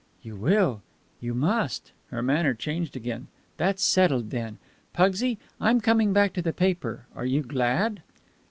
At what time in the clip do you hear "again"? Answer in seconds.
2.95-3.27